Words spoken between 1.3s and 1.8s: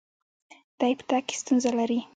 ستونزه